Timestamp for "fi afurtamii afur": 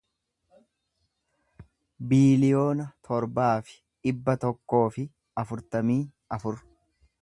4.97-6.63